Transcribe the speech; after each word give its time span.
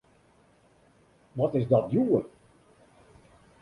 Wat 1.37 1.53
is 1.59 1.65
dat 1.73 1.85
djoer! 1.91 2.23